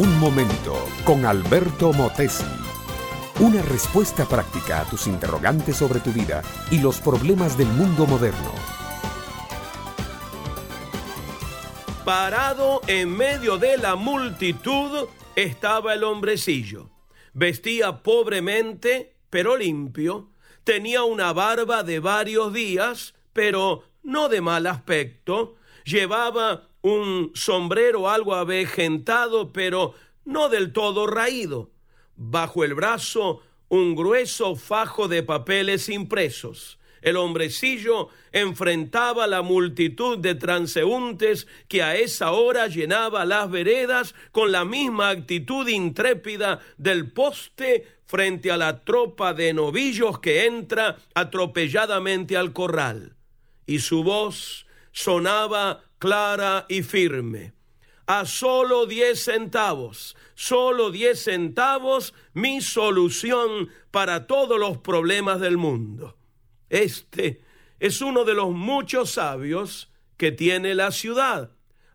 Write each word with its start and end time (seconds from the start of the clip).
Un 0.00 0.18
momento 0.18 0.88
con 1.04 1.26
Alberto 1.26 1.92
Motesi. 1.92 2.46
Una 3.38 3.60
respuesta 3.60 4.24
práctica 4.24 4.80
a 4.80 4.84
tus 4.86 5.06
interrogantes 5.06 5.76
sobre 5.76 6.00
tu 6.00 6.10
vida 6.10 6.42
y 6.70 6.80
los 6.80 7.02
problemas 7.02 7.58
del 7.58 7.66
mundo 7.66 8.06
moderno. 8.06 8.50
Parado 12.02 12.80
en 12.86 13.14
medio 13.14 13.58
de 13.58 13.76
la 13.76 13.94
multitud 13.94 15.06
estaba 15.36 15.92
el 15.92 16.02
hombrecillo. 16.02 16.88
Vestía 17.34 18.02
pobremente, 18.02 19.16
pero 19.28 19.58
limpio. 19.58 20.30
Tenía 20.64 21.02
una 21.02 21.34
barba 21.34 21.82
de 21.82 22.00
varios 22.00 22.54
días, 22.54 23.12
pero 23.34 23.84
no 24.02 24.30
de 24.30 24.40
mal 24.40 24.66
aspecto. 24.66 25.56
Llevaba 25.84 26.69
un 26.82 27.32
sombrero 27.34 28.08
algo 28.08 28.34
avejentado, 28.34 29.52
pero 29.52 29.94
no 30.24 30.48
del 30.48 30.72
todo 30.72 31.06
raído. 31.06 31.70
Bajo 32.16 32.64
el 32.64 32.74
brazo 32.74 33.42
un 33.68 33.94
grueso 33.94 34.56
fajo 34.56 35.08
de 35.08 35.22
papeles 35.22 35.88
impresos. 35.88 36.78
El 37.02 37.16
hombrecillo 37.16 38.08
enfrentaba 38.30 39.26
la 39.26 39.42
multitud 39.42 40.18
de 40.18 40.34
transeúntes 40.34 41.46
que 41.66 41.82
a 41.82 41.96
esa 41.96 42.32
hora 42.32 42.66
llenaba 42.66 43.24
las 43.24 43.50
veredas 43.50 44.14
con 44.32 44.52
la 44.52 44.64
misma 44.64 45.08
actitud 45.08 45.66
intrépida 45.68 46.60
del 46.76 47.10
poste 47.10 47.86
frente 48.04 48.50
a 48.50 48.56
la 48.56 48.80
tropa 48.84 49.32
de 49.32 49.54
novillos 49.54 50.18
que 50.18 50.44
entra 50.44 50.98
atropelladamente 51.14 52.36
al 52.36 52.52
corral. 52.52 53.16
Y 53.66 53.78
su 53.78 54.02
voz 54.02 54.66
sonaba 54.92 55.84
clara 56.00 56.66
y 56.68 56.82
firme. 56.82 57.52
A 58.06 58.24
solo 58.24 58.86
diez 58.86 59.22
centavos, 59.22 60.16
solo 60.34 60.90
diez 60.90 61.22
centavos, 61.22 62.12
mi 62.32 62.60
solución 62.60 63.68
para 63.92 64.26
todos 64.26 64.58
los 64.58 64.78
problemas 64.78 65.38
del 65.38 65.56
mundo. 65.56 66.16
Este 66.68 67.44
es 67.78 68.00
uno 68.00 68.24
de 68.24 68.34
los 68.34 68.50
muchos 68.50 69.12
sabios 69.12 69.92
que 70.16 70.32
tiene 70.32 70.74
la 70.74 70.90
ciudad. 70.90 71.52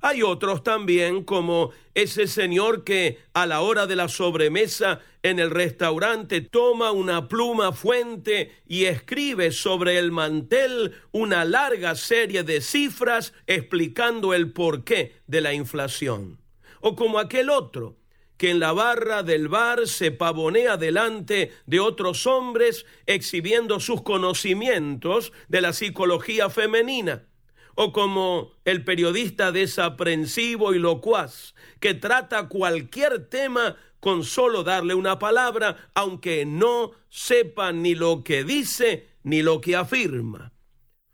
Hay 0.08 0.22
otros 0.22 0.62
también, 0.62 1.24
como 1.24 1.72
ese 1.96 2.28
señor 2.28 2.84
que 2.84 3.18
a 3.34 3.48
la 3.48 3.62
hora 3.62 3.88
de 3.88 3.96
la 3.96 4.08
sobremesa 4.08 5.00
en 5.24 5.40
el 5.40 5.50
restaurante 5.50 6.42
toma 6.42 6.92
una 6.92 7.28
pluma 7.28 7.72
fuente 7.74 8.52
y 8.68 8.86
escribe 8.86 9.52
sobre 9.52 9.98
el 9.98 10.12
mantel 10.12 10.94
una 11.12 11.44
larga 11.44 11.96
serie 11.96 12.44
de 12.44 12.62
cifras 12.62 13.34
explicando 13.48 14.36
el 14.36 14.52
porqué 14.52 15.16
de 15.26 15.42
la 15.42 15.56
inflación. 15.56 16.40
O 16.82 16.96
como 16.96 17.18
aquel 17.18 17.50
otro 17.50 17.98
que 18.38 18.52
en 18.52 18.60
la 18.60 18.74
barra 18.74 19.24
del 19.24 19.48
bar 19.48 19.88
se 19.88 20.12
pavonea 20.12 20.78
delante 20.78 21.52
de 21.66 21.80
otros 21.80 22.28
hombres 22.28 22.86
exhibiendo 23.08 23.80
sus 23.80 24.04
conocimientos 24.04 25.34
de 25.48 25.62
la 25.62 25.74
psicología 25.74 26.52
femenina 26.52 27.26
o 27.76 27.92
como 27.92 28.54
el 28.64 28.84
periodista 28.84 29.52
desaprensivo 29.52 30.74
y 30.74 30.80
locuaz, 30.80 31.54
que 31.80 31.94
trata 31.94 32.48
cualquier 32.48 33.28
tema 33.28 33.76
con 34.00 34.24
solo 34.24 34.64
darle 34.64 34.94
una 34.94 35.20
palabra, 35.20 35.90
aunque 35.94 36.46
no 36.46 36.92
sepa 37.10 37.72
ni 37.72 37.96
lo 37.96 38.24
que 38.24 38.44
dice 38.44 39.10
ni 39.24 39.42
lo 39.42 39.62
que 39.62 39.76
afirma. 39.76 40.54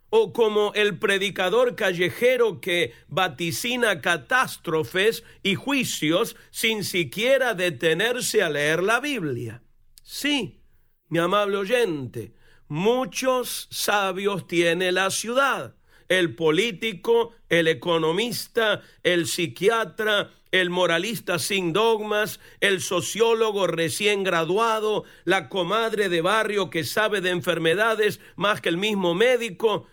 O 0.10 0.34
como 0.34 0.74
el 0.76 1.00
predicador 1.00 1.76
callejero 1.76 2.60
que 2.60 2.94
vaticina 3.08 4.02
catástrofes 4.02 5.24
y 5.42 5.56
juicios 5.56 6.36
sin 6.52 6.84
siquiera 6.84 7.54
detenerse 7.54 8.44
a 8.44 8.50
leer 8.50 8.84
la 8.84 9.00
Biblia. 9.00 9.64
Sí, 10.04 10.62
mi 11.08 11.20
amable 11.20 11.58
oyente, 11.58 12.34
muchos 12.68 13.70
sabios 13.72 14.48
tiene 14.48 14.92
la 14.92 15.10
ciudad 15.12 15.76
el 16.12 16.36
político, 16.36 17.32
el 17.48 17.70
economista, 17.70 18.82
el 19.02 19.28
psiquiatra, 19.28 20.30
el 20.52 20.70
moralista 20.70 21.40
sin 21.40 21.72
dogmas, 21.72 22.42
el 22.60 22.82
sociólogo 22.82 23.66
recién 23.66 24.26
graduado, 24.26 25.06
la 25.24 25.48
comadre 25.48 26.10
de 26.10 26.20
barrio 26.20 26.70
que 26.70 26.84
sabe 26.84 27.22
de 27.22 27.30
enfermedades 27.30 28.20
más 28.36 28.60
que 28.60 28.68
el 28.68 28.76
mismo 28.76 29.16
médico, 29.16 29.88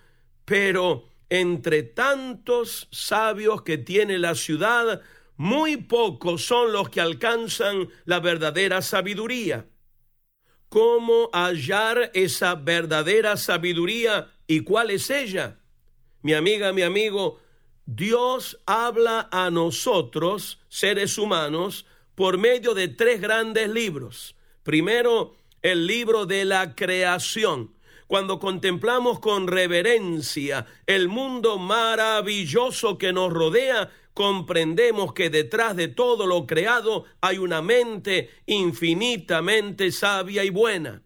pero 0.45 1.09
entre 1.31 1.85
tantos 1.85 2.89
sabios 2.91 3.63
que 3.63 3.79
tiene 3.79 4.19
la 4.19 4.35
ciudad, 4.35 5.03
muy 5.37 5.77
pocos 5.77 6.45
son 6.45 6.73
los 6.73 6.89
que 6.89 7.01
alcanzan 7.01 7.91
la 8.07 8.19
verdadera 8.19 8.83
sabiduría. 8.83 9.67
¿Cómo 10.69 11.31
hallar 11.33 12.11
esa 12.13 12.57
verdadera 12.57 13.37
sabiduría 13.37 14.33
y 14.49 14.63
cuál 14.65 14.91
es 14.91 15.11
ella? 15.11 15.58
Mi 16.29 16.35
amiga, 16.35 16.75
mi 16.75 16.83
amigo, 16.83 17.41
Dios 17.87 18.61
habla 18.67 19.31
a 19.33 19.51
nosotros, 19.51 20.61
seres 20.69 21.17
humanos, 21.17 21.87
por 22.15 22.37
medio 22.37 22.75
de 22.75 22.89
tres 22.89 23.23
grandes 23.23 23.71
libros. 23.71 24.37
Primero, 24.63 25.37
el 25.63 25.87
libro 25.87 26.27
de 26.27 26.45
la 26.45 26.75
creación. 26.75 27.73
Cuando 28.07 28.39
contemplamos 28.41 29.21
con 29.21 29.47
reverencia 29.47 30.67
el 30.85 31.09
mundo 31.09 31.57
maravilloso 31.57 32.99
que 32.99 33.15
nos 33.15 33.33
rodea, 33.33 33.91
comprendemos 34.13 35.15
que 35.15 35.31
detrás 35.31 35.77
de 35.77 35.89
todo 35.89 36.27
lo 36.27 36.47
creado 36.47 37.07
hay 37.23 37.39
una 37.39 37.63
mente 37.63 38.29
infinitamente 38.45 39.93
sabia 39.93 40.45
y 40.45 40.51
buena. 40.51 41.01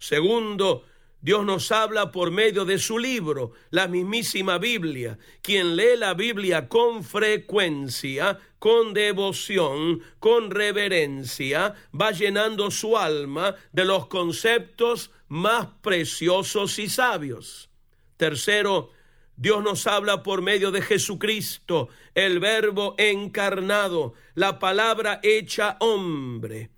Segundo, 0.00 0.82
Dios 1.20 1.44
nos 1.44 1.72
habla 1.72 2.12
por 2.12 2.30
medio 2.30 2.64
de 2.64 2.78
su 2.78 2.98
libro, 2.98 3.52
la 3.70 3.88
mismísima 3.88 4.58
Biblia. 4.58 5.18
Quien 5.42 5.74
lee 5.74 5.96
la 5.96 6.14
Biblia 6.14 6.68
con 6.68 7.02
frecuencia, 7.02 8.38
con 8.58 8.94
devoción, 8.94 10.02
con 10.20 10.50
reverencia, 10.50 11.74
va 11.98 12.12
llenando 12.12 12.70
su 12.70 12.96
alma 12.96 13.54
de 13.72 13.84
los 13.84 14.06
conceptos 14.06 15.10
más 15.28 15.68
preciosos 15.80 16.78
y 16.78 16.88
sabios. 16.88 17.70
Tercero, 18.16 18.90
Dios 19.36 19.62
nos 19.62 19.86
habla 19.86 20.22
por 20.22 20.42
medio 20.42 20.70
de 20.70 20.80
Jesucristo, 20.80 21.88
el 22.14 22.40
Verbo 22.40 22.94
encarnado, 22.98 24.14
la 24.34 24.58
palabra 24.58 25.20
hecha 25.22 25.76
hombre 25.80 26.70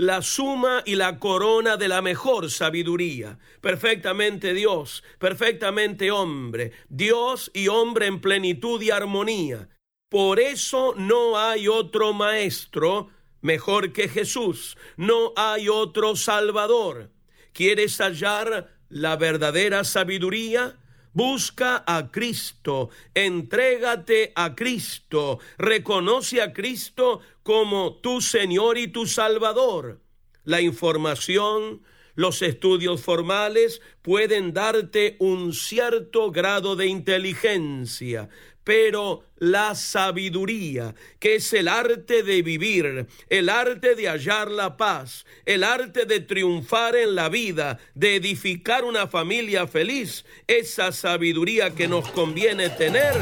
la 0.00 0.22
suma 0.22 0.82
y 0.86 0.94
la 0.94 1.18
corona 1.18 1.76
de 1.76 1.86
la 1.86 2.00
mejor 2.00 2.50
sabiduría. 2.50 3.38
Perfectamente 3.60 4.54
Dios, 4.54 5.04
perfectamente 5.18 6.10
hombre, 6.10 6.72
Dios 6.88 7.50
y 7.52 7.68
hombre 7.68 8.06
en 8.06 8.18
plenitud 8.22 8.80
y 8.80 8.90
armonía. 8.90 9.68
Por 10.08 10.40
eso 10.40 10.94
no 10.96 11.38
hay 11.38 11.68
otro 11.68 12.14
maestro 12.14 13.10
mejor 13.42 13.92
que 13.92 14.08
Jesús, 14.08 14.78
no 14.96 15.34
hay 15.36 15.68
otro 15.68 16.16
Salvador. 16.16 17.10
¿Quieres 17.52 17.98
hallar 17.98 18.70
la 18.88 19.16
verdadera 19.16 19.84
sabiduría? 19.84 20.78
Busca 21.12 21.82
a 21.86 22.10
Cristo, 22.10 22.90
entrégate 23.14 24.32
a 24.36 24.54
Cristo, 24.54 25.40
reconoce 25.58 26.40
a 26.40 26.52
Cristo 26.52 27.20
como 27.42 27.96
tu 27.96 28.20
Señor 28.20 28.78
y 28.78 28.88
tu 28.88 29.06
Salvador. 29.06 30.00
La 30.44 30.60
información, 30.60 31.82
los 32.14 32.42
estudios 32.42 33.00
formales 33.00 33.82
pueden 34.02 34.52
darte 34.52 35.16
un 35.18 35.52
cierto 35.52 36.30
grado 36.30 36.76
de 36.76 36.86
inteligencia, 36.86 38.28
pero 38.70 39.24
la 39.38 39.74
sabiduría, 39.74 40.94
que 41.18 41.34
es 41.34 41.52
el 41.54 41.66
arte 41.66 42.22
de 42.22 42.40
vivir, 42.40 43.08
el 43.28 43.48
arte 43.48 43.96
de 43.96 44.08
hallar 44.08 44.48
la 44.48 44.76
paz, 44.76 45.26
el 45.44 45.64
arte 45.64 46.04
de 46.04 46.20
triunfar 46.20 46.94
en 46.94 47.16
la 47.16 47.28
vida, 47.28 47.80
de 47.96 48.14
edificar 48.14 48.84
una 48.84 49.08
familia 49.08 49.66
feliz, 49.66 50.24
esa 50.46 50.92
sabiduría 50.92 51.70
que 51.70 51.88
nos 51.88 52.08
conviene 52.12 52.68
tener, 52.68 53.14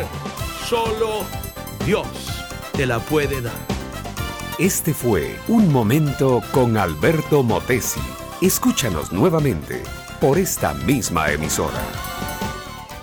solo 0.69 1.25
Dios 1.87 2.07
te 2.77 2.85
la 2.85 2.99
puede 2.99 3.41
dar. 3.41 3.67
Este 4.59 4.93
fue 4.93 5.35
Un 5.49 5.73
Momento 5.73 6.43
con 6.53 6.77
Alberto 6.77 7.43
Motesi. 7.43 8.03
Escúchanos 8.43 9.13
nuevamente 9.13 9.83
por 10.21 10.37
esta 10.37 10.75
misma 10.75 11.33
emisora. 11.33 12.18